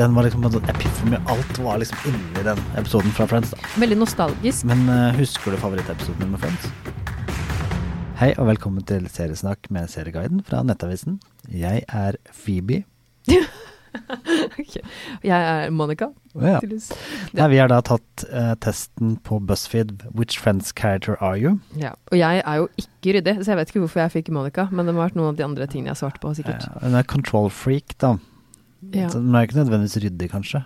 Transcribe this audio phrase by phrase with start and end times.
[0.00, 1.18] den var liksom en sånn epiphany.
[1.28, 3.50] Alt var liksom inni den episoden fra Friends.
[3.52, 3.72] da.
[3.82, 4.64] Veldig nostalgisk.
[4.70, 6.70] Men uh, husker du favorittepisoden din med Friends?
[8.20, 11.18] Hei og velkommen til Seriesnakk med Serieguiden fra Nettavisen.
[11.52, 12.80] Jeg er Phoebe.
[14.60, 14.80] okay.
[15.26, 16.08] Jeg er Monica.
[16.32, 16.56] Ja.
[17.36, 21.58] Nei, vi har da tatt uh, testen på BuzzFeed Which Friends character are you?
[21.76, 21.92] Ja.
[22.08, 24.88] Og jeg er jo ikke ryddig, så jeg vet ikke hvorfor jeg fikk Monica, men
[24.88, 26.70] det må ha vært noen av de andre tingene jeg svarte på, sikkert.
[26.80, 28.16] Hun er control freak, da.
[28.94, 29.08] Ja.
[29.12, 30.62] Hun er ikke nødvendigvis ryddig, kanskje.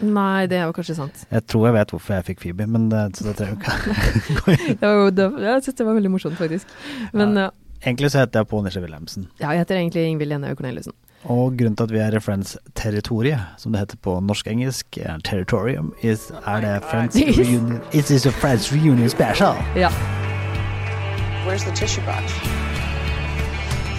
[0.00, 1.26] Nei, det er jo kanskje sant.
[1.30, 4.56] Jeg tror jeg vet hvorfor jeg fikk Phoebe, men det, så det trenger jeg ikke
[4.80, 6.66] Det det, jeg syns det var veldig morsomt, faktisk.
[7.12, 7.40] Men Ja.
[7.48, 7.50] ja.
[7.86, 9.28] Egentlig så heter jeg Pål Nisje Wilhelmsen.
[9.40, 10.92] ja, jeg heter egentlig Ingvild Jenhaug Corneliussen.
[11.24, 15.18] Og grunnen til at vi er i Friends territoriet, som det heter på norsk-engelsk, er
[15.24, 17.38] territorium, is, er det Friends Is.
[17.38, 19.56] reunion It is a Friends reunion special.
[19.76, 19.88] Ja.
[21.46, 22.36] Where's the tissue box?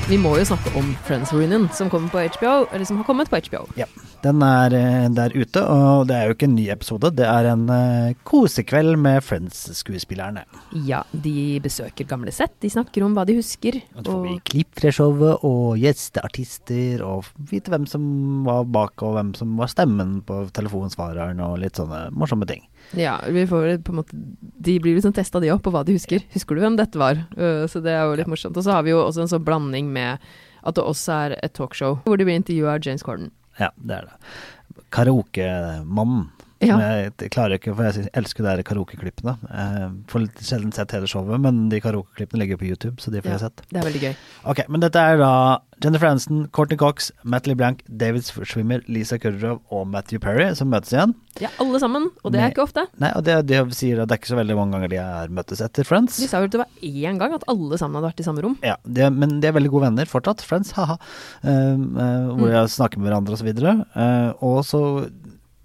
[0.10, 3.40] Vi må jo snakke om Friends Reunion, som på HBO, eller som har kommet på
[3.48, 3.64] HBO.
[3.80, 3.86] Ja,
[4.22, 7.50] den er eh, der ute, og det er jo ikke en ny episode, det er
[7.52, 10.44] en eh, kosekveld med Friends-skuespillerne.
[10.88, 13.80] Ja, de besøker gamle sett, de snakker om hva de husker.
[13.96, 18.04] Og så får vi klipp fra showet, og gjesteartister, og vite hvem som
[18.48, 22.68] var bak, og hvem som var stemmen på telefonsvareren, og litt sånne morsomme ting.
[22.98, 24.18] ja, vi får på en måte
[24.62, 26.24] De blir liksom testa, de opp på hva de husker.
[26.36, 27.26] Husker du hvem dette var?
[27.38, 28.58] Uh, så det er jo litt morsomt.
[28.58, 30.22] Og så har vi jo også en sånn blanding med
[30.62, 33.32] at det også er et talkshow hvor de blir intervjua av James Corden.
[33.62, 34.84] Ja, det er det.
[34.92, 36.30] Karaokemannen.
[36.62, 36.78] Ja.
[36.78, 39.34] Jeg, klarer ikke, for jeg elsker de karaokeklippene.
[39.50, 43.24] Jeg får litt sjelden sett hele showet, men de karaokeklippene ligger på YouTube, så de
[43.24, 43.66] får Ja, jeg sett.
[43.72, 44.16] det er veldig gøy.
[44.54, 45.34] Ok, men dette er da
[45.82, 50.94] Jennifer Aniston, Courtney Cox, Matt Blank, David Schwimmer, Lisa Kudrow og Matthew Perry som møtes
[50.94, 51.16] igjen.
[51.42, 52.84] Ja, alle sammen, og det er ikke ofte.
[53.02, 55.34] Nei, og det, de sier at det er ikke så veldig mange ganger de er
[55.34, 56.20] møttes etter Friends.
[56.22, 58.44] De sa jo at det var én gang at alle sammen hadde vært i samme
[58.46, 58.58] rom.
[58.68, 60.44] Ja, de, men de er veldig gode venner fortsatt.
[60.46, 61.00] Friends, haha.
[61.42, 63.50] Um, uh, hvor de snakker med hverandre osv.
[63.96, 64.84] Uh, og så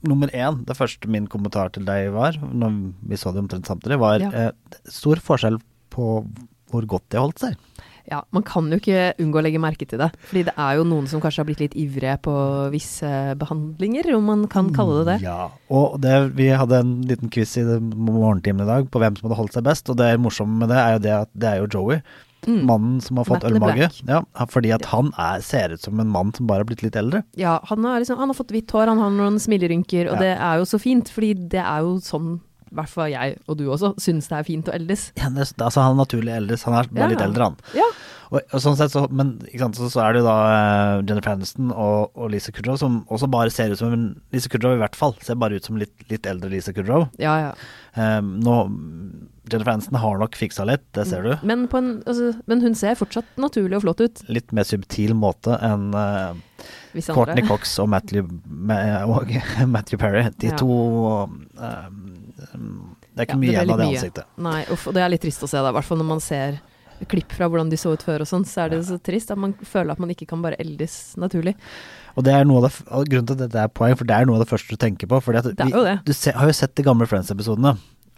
[0.05, 3.98] nummer én, det første min kommentar til deg var, når vi så det omtrent samtidig,
[3.98, 4.30] var Ja.
[4.30, 4.50] eh,
[4.88, 5.58] stor forskjell
[5.91, 6.27] på
[6.70, 7.56] hvor godt de holdt seg.
[8.06, 10.12] Ja, man kan jo ikke unngå å legge merke til det.
[10.28, 12.34] Fordi det er jo noen som kanskje har blitt litt ivrige på
[12.70, 15.26] visse behandlinger, om man kan kalle det det.
[15.26, 19.26] Ja, og det, vi hadde en liten quiz i morgentimen i dag på hvem som
[19.28, 21.56] hadde holdt seg best, og det morsomme med det er jo det at det er
[21.65, 22.00] jo Joey.
[22.46, 22.60] Mm.
[22.68, 23.88] Mannen som har fått ølmage.
[24.06, 24.20] Ja,
[24.52, 27.24] fordi at han er, ser ut som en mann som bare har blitt litt eldre.
[27.36, 30.20] Ja, han liksom, han har fått hvitt hår, han har noen smilerynker, og Ja.
[30.22, 32.36] det er jo så fint, fordi det er jo sånn
[32.66, 35.12] i hvert fall jeg og du også syns det er fint å eldes.
[35.16, 37.56] Ja, det, altså, han er naturlig eldre, han er bare litt eldre, han.
[37.78, 37.86] Ja.
[38.32, 41.34] Og, og sånn sett så, men sant, så, så er det jo da uh, Jennifer
[41.37, 44.81] Aniston og, og Lisa Kudrow som også bare ser ut som en Lisa Kudrow i
[44.82, 47.06] hvert fall, ser bare ut som litt, litt eldre Lisa Kudrow.
[47.22, 47.53] Ja, ja.
[47.97, 48.56] Um, nå,
[49.47, 51.31] Jennifer Aniston har nok fiksa litt, det ser du.
[51.47, 54.25] Men, på en, altså, men hun ser fortsatt naturlig og flott ut.
[54.28, 56.34] Litt mer subtil måte enn uh,
[57.12, 59.32] Courtney Cox og Matthew, og
[59.76, 60.26] Matthew Perry.
[60.43, 60.58] De Ja.
[60.58, 60.81] to
[61.62, 63.97] um, Det er ikke Ja, mye igjen av det mye.
[63.97, 64.25] ansiktet.
[64.44, 65.56] Nei, uff, det er litt trist å se.
[65.62, 66.58] I hvert fall når man ser
[67.10, 69.40] klipp fra hvordan de så ut før og sånn, så er det så trist at
[69.40, 71.56] man føler at man ikke kan bare eldes naturlig.
[72.16, 72.72] Og det er noe av det,
[73.10, 75.10] grunnen til at dette er poeng, for det er noe av det første du tenker
[75.10, 75.18] på.
[75.20, 75.42] Fordi.
[76.06, 77.74] Du se, har jo sett de gamle Friends-episodene,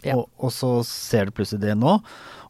[0.07, 0.15] Ja.
[0.15, 1.97] og, og så ser du plutselig det nå.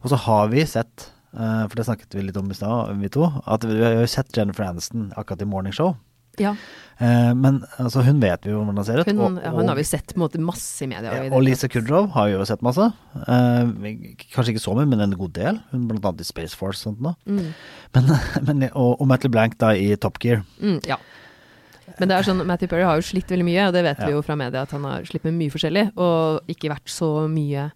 [0.00, 3.10] Og så har vi sett, uh, for det snakket vi litt om i stad, vi
[3.10, 5.96] to, at vi har jo sett Jennifer Aniston akkurat i Morning Show.
[6.40, 6.54] Ja,
[7.00, 9.06] Eh, men altså, hun vet vi jo hvordan ser ut.
[9.08, 11.14] hun, og, hun har vi sett måte masse i media.
[11.16, 11.64] ja, og Lisa.
[11.72, 12.90] Kudrow har vi jo sett masse.
[13.24, 13.70] Eh,
[14.34, 15.62] kanskje ikke så mye, men en god del.
[15.70, 17.14] Hun blant annet i Space Force og sånt nå.
[17.24, 17.54] Mm,
[17.96, 18.12] Men,
[18.50, 20.44] men, og, og Matt Blank da i Top Gear.
[20.60, 20.98] mm, ja.
[21.98, 24.06] Men det er sånn, Matthew Perry har jo slitt veldig mye, og det vet Ja.
[24.06, 27.08] vi jo fra media at han har slitt med mye forskjellig, og ikke vært så
[27.32, 27.70] mye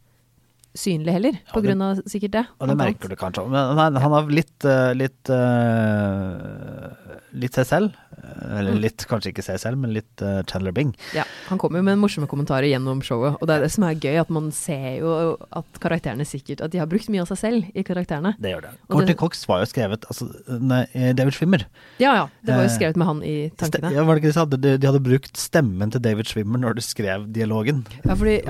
[0.75, 1.91] synlig heller, på pga.
[2.11, 2.45] sikkert det.
[2.61, 3.47] Og det merker du kanskje.
[3.49, 7.95] Men han, han har litt eh, litt eh, litt seg selv.
[8.15, 8.81] Eh, Eller Mm.
[8.83, 10.95] litt, kanskje ikke seg selv, men litt Chandler Bing.
[11.15, 13.95] Ja, han kommer jo med morsomme kommentarer gjennom showet, og det er det som er
[13.99, 17.39] gøy, at man ser jo at karakterene sikkert At de har brukt mye av seg
[17.39, 18.35] selv i karakterene.
[18.39, 18.73] Det gjør det.
[18.89, 20.85] Corty Cox var jo skrevet altså, Nei,
[21.15, 21.67] David Schwimmer.
[21.99, 23.93] Ja ja, det var jo skrevet med han i tankene.
[23.95, 24.63] Ja, var det ikke det de?
[24.69, 27.85] De, de hadde brukt stemmen til David Schwimmer når de skrev dialogen.
[28.05, 28.41] Ja, fordi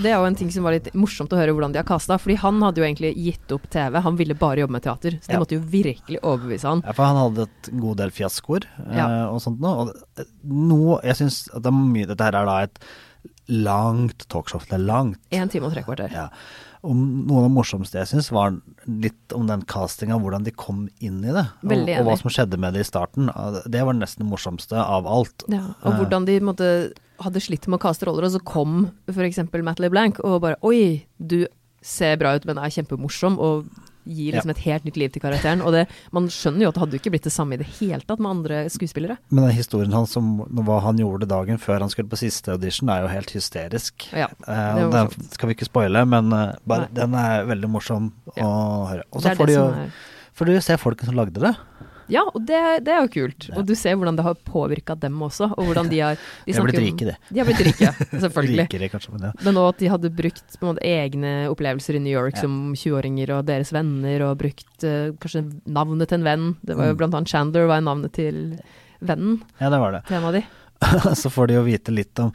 [0.00, 2.18] Det er jo en ting som var litt morsomt å høre hvordan de har casta.
[2.20, 5.18] Fordi han hadde jo egentlig gitt opp TV, han ville bare jobbe med teater.
[5.20, 5.42] Så de Ja.
[5.42, 6.82] måtte jo virkelig overbevise han.
[6.86, 9.06] Ja, for han hadde et god del fiaskoer ja.
[9.06, 9.86] uh, og sånt noe.
[9.86, 12.82] Og nå, Jeg syns at det er mye Dette her er da et
[13.50, 14.60] langt talkshow.
[14.62, 15.20] Det er langt.
[15.34, 16.12] Én time og tre kvarter.
[16.14, 16.28] Ja.
[16.86, 18.54] Og noe av det morsomste jeg syns, var
[18.88, 21.44] litt om den castinga, hvordan de kom inn i det.
[21.66, 23.28] Og, og hva som skjedde med det i starten.
[23.68, 25.44] Det var nesten det morsomste av alt.
[25.52, 26.70] Ja, og Eh, hvordan de måtte,
[27.20, 29.42] hadde slitt med å kaste roller, og så kom f.eks.
[29.60, 31.42] Matt LeBlanc og bare Oi, du
[31.82, 33.70] ser bra ut, men er kjempemorsom, og
[34.10, 35.60] gir liksom et helt nytt liv til karakteren.
[35.62, 35.84] Og det,
[36.16, 38.22] man skjønner jo at det hadde jo ikke blitt det samme i det hele tatt
[38.22, 39.18] med andre skuespillere.
[39.28, 40.30] Men den historien hans om
[40.66, 44.08] hva han gjorde dagen før han skulle på siste audition, er jo helt hysterisk.
[44.16, 48.46] Ja, Eh, den skal vi ikke spoile, men uh, bare, den er veldig morsom Ja.
[48.46, 49.04] å høre.
[49.12, 49.66] Og så jo
[50.34, 51.52] får du jo se folkene som lagde det.
[52.10, 53.46] Ja, og det, det er jo kult.
[53.50, 53.56] Ja.
[53.60, 56.66] Og du ser hvordan det har påvirka dem også, og hvordan de har De har
[56.66, 57.16] blitt rike, det.
[57.30, 57.92] De har blitt rike,
[58.24, 58.64] selvfølgelig.
[58.66, 59.32] Rikere, kanskje, men ja.
[59.46, 62.44] Men også at de hadde brukt måte, egne opplevelser i New York Ja.
[62.44, 66.48] som 20-åringer og deres venner, og brukt uh, kanskje navnet til en venn.
[66.62, 67.00] Det var jo Mm.
[67.04, 68.40] blant annet Chandler var navnet til
[69.00, 70.00] vennen ja, det var det.
[70.08, 70.42] til en av de.
[71.22, 72.30] så får de jo vite litt om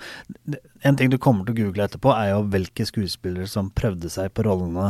[0.86, 4.30] En ting du kommer til å google etterpå, er jo hvilke skuespillere som prøvde seg
[4.38, 4.88] på rollene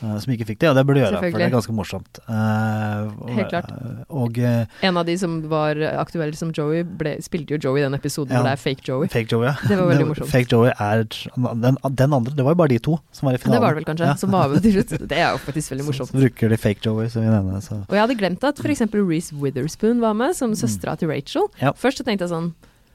[0.00, 2.18] som ikke fikk det, og det burde gjøre, for det er ganske morsomt.
[2.28, 3.70] Uh, Helt klart.
[4.10, 7.84] Og uh, En av de som var aktuelle som Joey, ble, spilte jo Joey i
[7.86, 8.40] den episoden Ja.
[8.42, 9.08] hvor det er fake Joey.
[9.12, 9.54] Fake Joey, ja.
[9.68, 10.30] Det var veldig morsomt.
[10.32, 13.42] Fake Joey er den, den andre, det var jo bare de to som var i
[13.42, 13.60] finalen.
[13.60, 14.16] Det var det vel kanskje, Ja.
[14.20, 15.08] som var med til slutt.
[15.08, 16.10] Det er jo faktisk veldig morsomt.
[16.10, 17.60] Så, så bruker de fake Joey som vi nevner.
[17.64, 18.84] så Og jeg hadde glemt at f.eks.
[18.94, 21.48] Reece Witherspoon var med, som søstera til Rachel.
[21.54, 21.60] Mm.
[21.68, 21.72] Ja.
[21.78, 22.52] Først så tenkte jeg sånn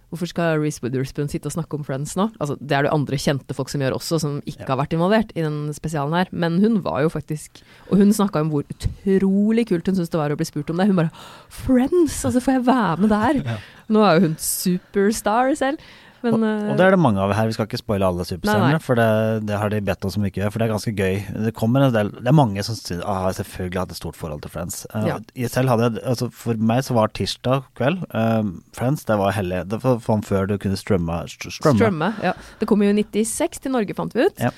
[0.10, 2.32] Hvorfor skal Reece Witherspoon sitte og snakke om Friends nå?
[2.42, 4.72] Altså, det er det andre kjente folk som gjør også, som ikke Ja.
[4.76, 6.28] har vært involvert i den spesialen her.
[6.32, 7.62] Men hun var jo faktisk
[7.92, 10.78] Og hun snakka om hvor utrolig kult hun syntes det var å bli spurt om
[10.78, 10.88] det.
[10.88, 11.12] Hun bare
[11.50, 12.24] Friends!
[12.26, 13.44] Altså, får jeg være med der?
[13.54, 13.58] Ja.
[13.90, 15.78] Nå er jo hun superstar selv.
[16.24, 17.48] Men og, eh, og det er det mange av her.
[17.48, 19.08] Vi skal ikke spoile alle superstjernene, for det,
[19.48, 21.46] det har de bedt oss om ikke å gjøre, for det er ganske gøy.
[21.46, 24.44] Det kommer en del Det er mange som synes, ah, selvfølgelig hatt et stort forhold
[24.44, 24.84] til Friends.
[24.94, 25.48] Uh, Ja.
[25.48, 28.44] selv hadde altså For meg så var tirsdag kveld uh,
[28.76, 29.64] Friends, det var hellig.
[29.72, 31.24] Det var før du kunne strømme.
[31.30, 31.80] strømme.
[31.80, 32.14] Strømme.
[32.24, 32.34] Ja.
[32.60, 34.40] Det kom jo i 96 til Norge, fant vi ut.
[34.40, 34.52] Ja.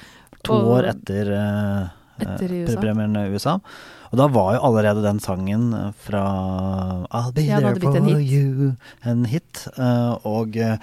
[0.44, 1.90] To Og- år etter, uh,
[2.22, 2.80] Etter eh, USA.
[2.82, 3.60] premieren i USA.
[4.12, 6.22] Og da var jo allerede den sangen eh, fra
[7.12, 8.76] I'll be Ja, there for you
[9.06, 9.68] en hit.
[9.78, 10.78] Uh, og eh,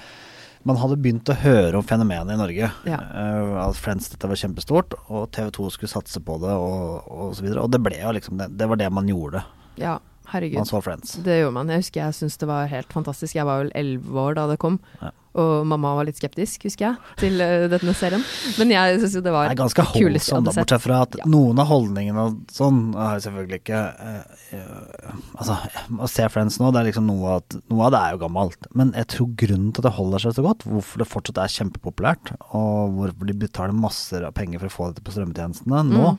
[0.69, 2.71] man hadde begynt å høre om fenomenet i Norge.
[2.89, 2.99] Ja.
[3.13, 7.33] Uh, at Friends dette var kjempestort, og TV 2 skulle satse på det, og, og
[7.39, 7.65] så videre.
[7.65, 9.45] Og det ble jo liksom det, det var det man gjorde.
[9.81, 9.99] Ja,
[10.33, 10.61] herregud.
[10.61, 11.17] Man så Friends.
[11.25, 11.73] Det gjorde man.
[11.73, 13.39] Jeg husker jeg syntes det var helt fantastisk.
[13.39, 14.81] Jeg var vel elleve år da det kom.
[15.01, 15.13] Ja.
[15.39, 18.25] Og mamma var litt skeptisk, husker jeg, til eh, denne serien.
[18.59, 21.25] Men jeg syns jo det var Det er ganske holdsomt, da, bortsett fra at Ja.
[21.31, 25.57] noen av holdningene og sånn har jeg selvfølgelig ikke uh, Altså,
[26.03, 28.69] å se Friends nå, det er liksom noe at Noe av det er jo gammelt,
[28.75, 31.55] men jeg tror grunnen til at det holder seg så godt, hvorfor det fortsatt er
[31.55, 36.15] kjempepopulært, og hvorfor de betaler masser av penger for å få dette på strømmetjenestene nå,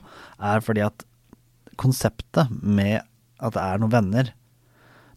[0.54, 1.04] er fordi at
[1.80, 3.02] konseptet med
[3.40, 4.32] at det er noen venner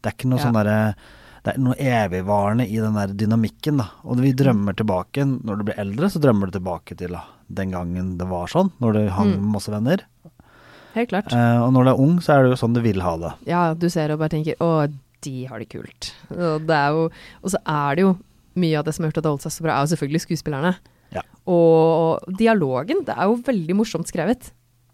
[0.03, 0.45] Det er ikke noe Ja.
[0.49, 0.95] sånn derre
[1.43, 3.89] det er noe evigvarende i den der dynamikken, da.
[4.07, 7.71] Og vi drømmer tilbake Når du blir eldre, så drømmer du tilbake til da, den
[7.75, 8.71] gangen det var sånn.
[8.79, 9.41] Når du hang Mm.
[9.41, 10.05] med masse venner.
[10.95, 11.33] Helt klart.
[11.33, 13.33] Eh, og når du er ung, så er det jo sånn du vil ha det.
[13.49, 14.87] Ja, du ser og bare tenker å,
[15.21, 16.13] de har det kult.
[16.29, 17.09] Og, det er jo,
[17.43, 18.17] og så er det jo
[18.55, 20.21] mye av det som har gjort at det holdt seg så bra, er jo selvfølgelig
[20.27, 20.75] skuespillerne.
[21.11, 21.21] Ja.
[21.49, 24.51] Og dialogen, det er jo veldig morsomt skrevet.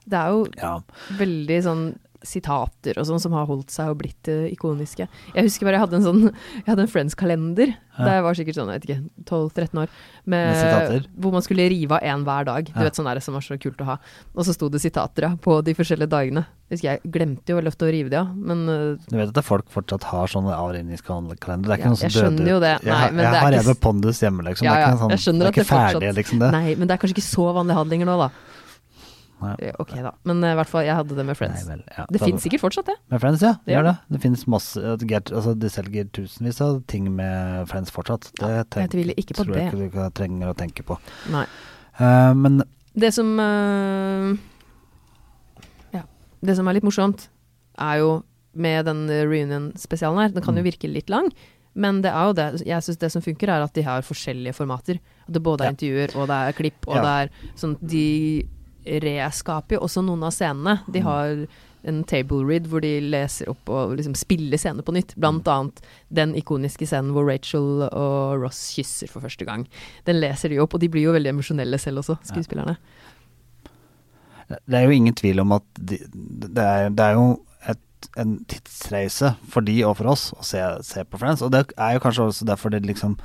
[0.10, 0.80] Det er jo Ja.
[1.20, 1.84] veldig sånn
[2.24, 5.08] sitater og sånn som har holdt seg og blitt uh, ikoniske.
[5.36, 6.24] Jeg husker bare jeg hadde en sånn
[6.64, 8.06] Jeg hadde en Friends-kalender Ja.
[8.06, 9.90] da jeg var sikkert sånn, jeg vet ikke, 12-13 år,
[10.26, 12.66] med, Med hvor man skulle rive av én hver dag.
[12.70, 12.86] Du Ja.
[12.88, 13.98] vet sånn er det som var så kult å ha.
[14.36, 16.46] Og så sto det sitater ja, på de forskjellige dagene.
[16.70, 19.36] Jeg husker jeg glemte jo å ofte å rive de av, men uh, Du vet
[19.36, 21.36] at folk fortsatt har sånne avrivningskalender?
[21.68, 22.62] Det er ikke Ja, noe som jeg skjønner døde jo ut.
[22.62, 22.74] det.
[22.86, 24.64] Nei, jeg men jeg det er har ikke Eve Pondus hjemme, liksom.
[24.70, 26.40] Ja, det er ikke, sånn, det er ikke ferdig, fortsatt- liksom.
[26.40, 26.52] Det.
[26.56, 28.30] Nei, men det er kanskje ikke så vanlig handlinger nå, da.
[29.42, 29.54] Nei.
[29.80, 30.12] Ok, da.
[30.28, 31.62] Men eh, i hvert fall, jeg hadde det med Friends.
[31.68, 32.06] Nei, vel, ja.
[32.12, 32.96] det fins sikkert fortsatt, det.
[33.14, 33.54] Med Friends, ja.
[33.66, 33.78] Det ja.
[33.80, 33.94] gjør det.
[34.16, 38.32] Det finnes masse altså De selger tusenvis av ting med Friends fortsatt.
[38.40, 40.98] Det Ja, tenk- jeg tviler ikke på tror jeg ikke du trenger å tenke på.
[41.32, 41.46] Nei.
[42.00, 42.64] Uh, men
[42.96, 44.36] Det som uh,
[45.96, 46.04] Ja.
[46.44, 47.30] Det som er litt morsomt,
[47.80, 48.12] er jo
[48.60, 50.68] med den reunion-spesialen her Den kan jo Mm.
[50.72, 51.30] virke litt lang,
[51.76, 54.56] men det er jo det Jeg syns det som funker, er at de har forskjellige
[54.58, 55.00] formater.
[55.28, 58.48] At det både er intervjuer, og det er klipp, og det er sånn De
[58.86, 60.80] reskaper jo også noen av scenene.
[60.88, 61.06] De Mm.
[61.06, 61.48] har
[61.88, 65.14] en table read hvor de leser opp og liksom spiller scener på nytt.
[65.16, 65.80] Blant annet
[66.12, 69.66] den ikoniske scenen hvor Rachel og Ross kysser for første gang.
[70.06, 72.78] Den leser de opp, og de blir jo veldig emosjonelle selv også, skuespillerne.
[74.68, 77.26] det er jo ingen tvil om at de, det, er, det er jo
[77.70, 81.44] et, en tidsreise for de og for oss å se, se på Friends.
[81.46, 83.18] Og det er jo kanskje også derfor det liksom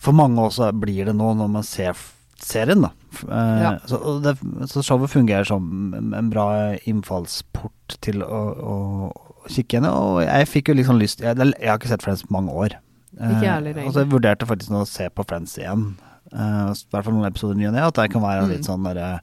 [0.00, 1.92] For mange også blir det nå når man ser
[2.42, 2.90] serien, da.
[3.28, 3.72] Eh, Ja.
[3.86, 4.36] så, det,
[4.70, 8.76] så showet fungerer som en- bra innfallsport til å, å,
[9.12, 9.88] å kikke igjen.
[9.90, 12.76] Og jeg fikk jo liksom lyst Jeg, jeg har ikke sett Friends på mange år.
[13.20, 15.96] Ikke Eh, og så jeg vurderte faktisk nå å se på Friends igjen.
[16.32, 17.80] Uh, I hvert fall noen episoder ny og ne.
[17.88, 18.50] At det kan være Mm.
[18.52, 19.20] litt sånn derre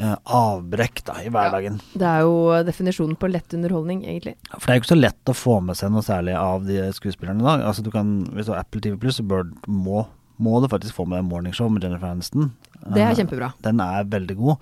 [0.00, 1.78] uh, avbrekk da, i hverdagen.
[1.96, 2.32] Det er jo
[2.66, 4.34] definisjonen på lett underholdning, egentlig.
[4.56, 6.80] For det er jo ikke så lett å få med seg noe særlig av de
[6.96, 7.64] skuespillerne i dag.
[7.68, 10.06] Altså du kan, Hvis du har Apple TV Pluss, så bør, må
[10.38, 12.50] må du faktisk få med morningshow Morning Show med Jennifer Aniston.
[12.92, 13.52] Det er Eh, kjempebra.
[13.62, 14.56] Den er veldig god.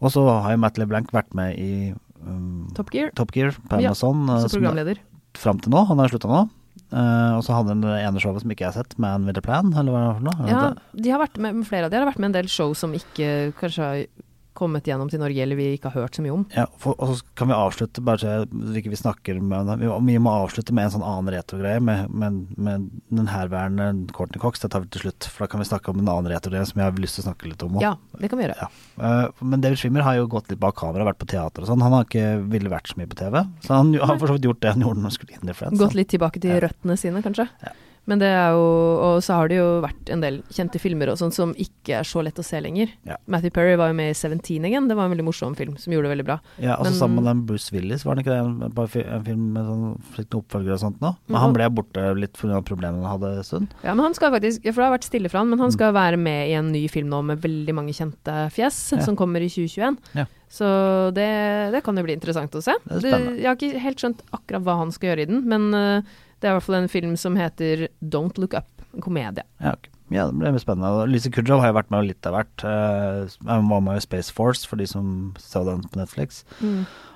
[0.00, 1.94] Og så har jo Matt LeBlanc vært med i
[2.26, 4.98] um, Top Gear, Top Gear på Amazon Ja, så som- programleder.
[5.34, 5.86] fram til nå.
[5.86, 6.48] Han har slutta nå.
[6.92, 9.38] Uh, og så hadde han det ene showet som ikke jeg har sett, Man with
[9.38, 10.48] a Plan, eller hva er det for noe?
[10.48, 12.92] Ja, de har vært med, flere av de har vært med en del show som
[12.92, 14.06] ikke kanskje har
[14.54, 16.44] kommet gjennom til Norge, eller vi ikke har hørt så mye om.
[16.56, 20.16] Ja, for, og så kan vi avslutte, bare så jeg, vi snakker med vi, vi
[20.22, 24.60] må avslutte med en sånn annen retrogreie med, med, med den herværende Courtney Cox.
[24.62, 26.80] Det tar vi til slutt, for da kan vi snakke om en annen retrogreie som
[26.82, 27.76] jeg har lyst til å snakke litt om.
[27.78, 27.86] også.
[27.88, 28.56] Ja, det kan vi gjøre.
[28.60, 28.70] Ja.
[29.10, 31.84] Eh, men David Schwimmer har jo gått litt bak kamera, vært på teater og sånn.
[31.86, 33.44] Han har ikke ville vært så mye på TV.
[33.66, 35.56] Så han har for så vidt gjort det han gjorde når han skulle inn i
[35.56, 35.78] Friends.
[35.80, 36.60] Gått litt tilbake til Ja.
[36.66, 37.48] røttene sine, kanskje.
[37.62, 37.72] Ja.
[38.10, 38.64] Men det er jo
[39.00, 42.06] Og så har det jo vært en del kjente filmer og sånn som ikke er
[42.08, 42.90] så lett å se lenger.
[43.06, 43.16] Ja.
[43.30, 44.88] Matthew Perry var jo med i Seventeen igjen.
[44.90, 46.38] Det var en veldig morsom film som gjorde det veldig bra.
[46.58, 48.42] Ja, og så Men- sammen med den Bruce Willis, var det ikke det?
[48.44, 51.14] En, en film med sånn oppfølger og sånt nå?
[51.28, 51.40] Men Mhm.
[51.40, 52.60] han ble borte litt pga.
[52.64, 53.68] problemene han hadde en stund.
[53.84, 55.62] Ja, men han skal faktisk For det har vært stille for han, men Mm.
[55.62, 59.00] han skal være med i en ny film nå med veldig mange kjente fjes, Ja.
[59.00, 59.96] som kommer i 2021.
[60.14, 60.24] Ja.
[60.50, 62.72] Så det, det kan jo bli interessant å se.
[62.86, 63.36] Det er spennende.
[63.40, 66.02] jeg har ikke helt skjønt akkurat hva han skal gjøre i den, men eh,
[66.40, 68.68] det er i hvert fall en film som heter Don't Look Up.
[68.94, 69.44] En komedie.
[69.62, 69.92] Ja, okay.
[70.10, 71.04] ja, det ble spennende.
[71.10, 72.64] Lise Kudrow har jo vært med litt av hvert.
[72.66, 76.42] Eh, Hun var med i Space Force, for de som så den på Netflix.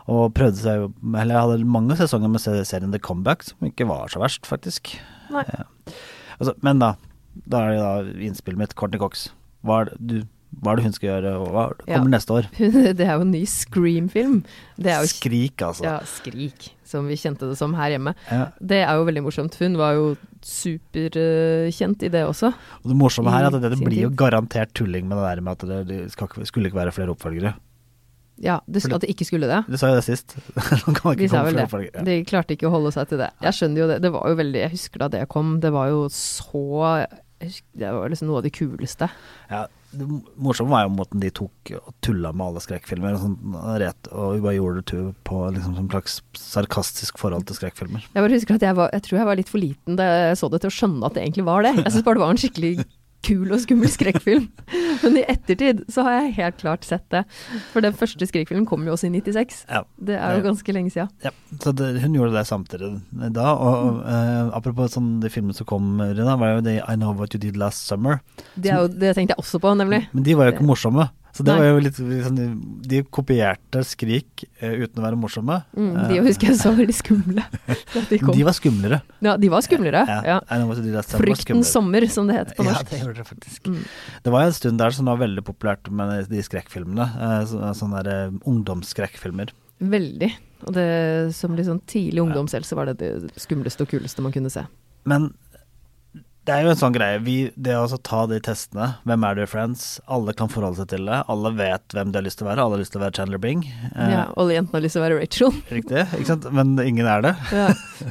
[0.05, 3.89] Og prøvde seg jo Eller jeg hadde mange sesonger med serien The Comeback, som ikke
[3.89, 4.95] var så verst, faktisk.
[5.35, 5.47] Nei.
[5.51, 5.65] Ja.
[6.39, 6.93] Altså, men da,
[7.49, 9.31] da er det da innspillet mitt, Courtney Cox.
[9.65, 10.17] Det, du,
[10.63, 12.13] hva er det hun skal gjøre, og hva kommer Ja.
[12.15, 12.49] neste år?
[12.99, 14.39] det er jo en ny Scream-film.
[15.11, 15.85] Skrik, altså.
[15.87, 18.15] Ja, Skrik, som vi kjente det som her hjemme.
[18.31, 18.47] Ja.
[18.61, 19.57] Det er jo veldig morsomt.
[19.61, 22.51] Hun var jo superkjent i det også.
[22.83, 25.41] Og det morsomme her er at det, det blir jo garantert tulling med det der
[25.45, 27.55] med at det, det ikke- skulle ikke være flere oppfølgere.
[28.43, 29.61] Ja, det, At det ikke skulle det.
[29.71, 30.35] Du sa jo det sist.
[31.15, 31.69] De sa vel det.
[31.95, 32.03] Ja.
[32.03, 33.29] De klarte ikke å holde seg til det.
[33.41, 33.99] Jeg skjønner jo det.
[34.03, 37.07] Det var jo veldig Jeg husker da det kom, det var jo så
[37.39, 39.07] Det var liksom noe av det kuleste.
[39.53, 39.67] Ja,
[39.99, 40.07] det
[40.41, 43.17] morsomme var jo måten de tok og tulla med alle skrekkfilmer.
[43.17, 47.47] Og, sånn, rett, og vi bare gjorde det til på liksom, som slags sarkastisk forhold
[47.49, 48.05] til skrekkfilmer.
[48.11, 50.41] Jeg bare husker at jeg, var, jeg tror jeg var litt for liten da jeg
[50.41, 51.75] så det til å skjønne at det egentlig var det.
[51.81, 52.75] Jeg syns bare det var en skikkelig
[53.25, 54.47] kul og skummel skrekkfilm.
[55.03, 57.25] Men i ettertid så har jeg helt klart sett det.
[57.73, 59.65] For den første skrekkfilmen kom jo også i 96.
[59.71, 61.11] Ja, Det er jo ganske lenge siden.
[61.25, 61.33] ja.
[61.63, 62.93] Så det, hun gjorde det samtidig
[63.35, 63.49] da.
[63.55, 67.35] Og eh, apropos sånn, de filmene som kom, Rina, var jo de I Know What
[67.37, 68.21] You Did Last Summer.
[68.55, 70.05] Det, jo, det tenkte jeg også på, nemlig.
[70.13, 71.09] Men de var jo ikke morsomme.
[71.35, 71.63] Så det Nei.
[71.65, 72.37] var jo litt liksom,
[72.87, 75.57] De kopierte Skrik uh, uten å være morsomme.
[75.75, 77.45] Mm, Eh, de husker jeg så veldig skumle.
[78.11, 79.01] de, de var skumlere.
[79.25, 80.05] ja, de var skumlere.
[80.09, 80.21] Ja.
[80.37, 81.03] ja.
[81.15, 82.87] Fryktens sommer, som det heter på norsk.
[82.87, 83.69] Ja, det gjorde det faktisk.
[83.69, 83.83] Mm.
[84.25, 87.09] Det var en stund der som var veldig populært med de skrekkfilmene.
[87.19, 89.55] Uh, så, sånne der, uh, ungdomsskrekkfilmer.
[89.95, 90.31] Veldig.
[90.65, 90.89] Og det
[91.37, 94.65] som sånn tidlig ungdomshelse var det det skumleste og kuleste man kunne se.
[95.09, 95.33] Men
[96.45, 97.19] det er jo en sånn greie.
[97.25, 99.85] Vi, det å altså ta de testene, hvem er du Friends?
[100.13, 101.23] Alle kan forholde seg til det.
[101.33, 102.65] Alle vet hvem de har lyst til å være.
[102.67, 103.63] Alle har lyst til å være Chandler Bing.
[103.95, 105.55] Eh, Ja, alle jentene har lyst til å være Rachel.
[105.73, 106.49] Riktig, ikke sant?
[106.53, 107.33] Men ingen er det.
[107.55, 107.69] Ja.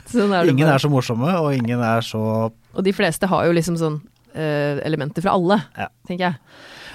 [0.10, 0.76] Sånn er det Ingen bare.
[0.80, 2.24] er så morsomme, og ingen er så
[2.74, 4.00] Og de fleste har jo liksom sånn
[4.34, 5.88] uh, elementer fra alle, Ja.
[6.10, 6.40] tenker jeg.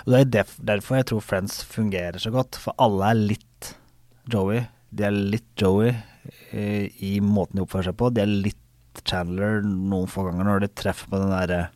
[0.09, 2.57] Og det er derfor jeg tror Friends fungerer så godt.
[2.59, 3.75] For alle er litt
[4.33, 4.65] Joey.
[4.91, 5.91] De er litt Joey
[6.53, 8.09] eh, i måten de oppfører seg på.
[8.17, 8.57] De er litt
[9.05, 11.69] Chandler noen få ganger når de treffer på den derre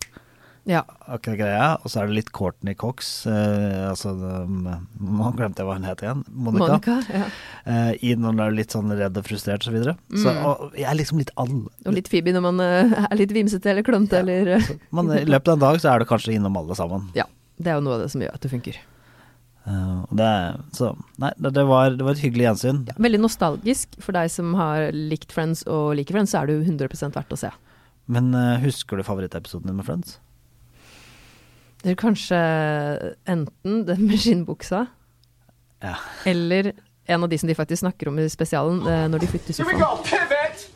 [0.65, 0.85] Ja.
[1.11, 1.69] akkurat greia.
[1.83, 4.69] Og så er det litt Courtney Cox, eh, altså um,
[5.01, 6.21] Nå glemte jeg hva hun het igjen.
[6.31, 6.77] Monica.
[6.79, 6.95] Monica.
[7.11, 7.25] Ja.
[7.67, 9.97] Eh, I når hun er litt sånn redd og frustrert og så videre.
[10.15, 10.45] Så Mm.
[10.47, 11.49] og jeg er liksom litt all
[11.87, 15.25] Og litt Phoebe når man eh, er litt vimsete eller klønete eller så, man, i
[15.27, 17.11] løpet av en dag så er du kanskje innom alle sammen.
[17.19, 17.27] Ja.
[17.63, 18.79] Det er jo noe av det som gjør at det funker.
[19.63, 20.29] Og det,
[20.75, 20.89] så
[21.23, 22.81] nei, det, det, var, det var et hyggelig gjensyn.
[22.99, 23.95] Veldig nostalgisk.
[24.03, 27.37] For deg som har likt Friends og liker Friends, så er det jo 100 verdt
[27.37, 27.53] å se.
[28.11, 30.17] Men uh, husker du favorittepisoden din med Friends?
[31.83, 32.39] Det er kanskje
[33.31, 34.87] enten den med skinnbuksa,
[35.83, 35.97] Ja.
[36.27, 36.73] eller
[37.11, 39.79] en av de som de faktisk snakker om i spesialen, uh, når de flytter sofaen.
[40.07, 40.69] Pivot.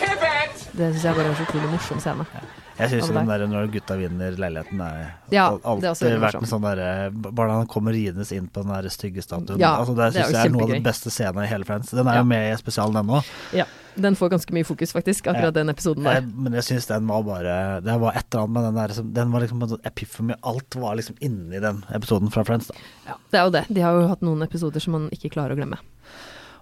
[0.00, 0.68] Pivot.
[0.74, 2.26] Det syns jeg bare er en så utrolig morsom scene.
[2.74, 6.48] Jeg syns den der når gutta vinner leiligheten er Ja, alltid det er vært en
[6.50, 9.60] sånn derre Bare han kommer ridende inn på den der stygge statuen.
[9.62, 11.92] Ja, altså, det syns jeg er noe av den beste scenen i hele Friends.
[11.94, 12.24] Den er Ja.
[12.24, 13.22] jo med i spesialen ennå.
[13.54, 13.64] Ja,
[13.96, 15.50] Den får ganske mye fokus, faktisk, akkurat Ja.
[15.52, 18.62] den episoden Jeg, men jeg syns den var bare Det var et eller annet med
[18.64, 20.34] den der som Den var liksom en sånn epiphany.
[20.42, 22.74] Alt var liksom inni den episoden fra Friends, da.
[23.06, 23.64] Ja, det er jo det.
[23.72, 25.78] De har jo hatt noen episoder som man ikke klarer å glemme.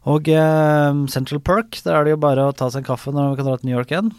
[0.05, 3.31] Og eh, Central Perk, der er det jo bare å ta seg en kaffe når
[3.31, 4.13] vi kan dra til New York igjen.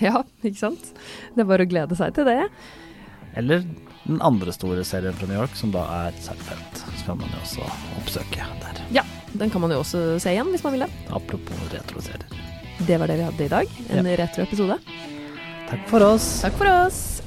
[0.06, 0.92] Ja, ikke sant?
[1.34, 2.48] Det er bare å glede seg til det.
[3.38, 3.64] Eller
[4.06, 6.80] den andre store serien fra New York, som da er Seinfeld.
[6.96, 7.66] Så kan man jo også
[8.00, 8.80] oppsøke der.
[8.96, 9.04] Ja,
[9.36, 10.90] den kan man jo også se igjen hvis man vil det.
[11.14, 12.26] Apropos retroserier.
[12.88, 13.78] Det var det vi hadde i dag.
[13.92, 14.80] En retroepisode.
[15.70, 16.30] Takk for oss.
[16.42, 17.19] Takk for oss.